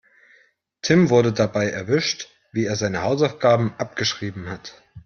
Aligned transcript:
Tim 0.81 1.11
wurde 1.11 1.31
dabei 1.31 1.69
erwischt, 1.69 2.27
wie 2.51 2.65
er 2.65 2.75
seine 2.75 3.03
Hausaufgaben 3.03 3.75
abgeschrieben 3.77 4.49
hat. 4.49 4.81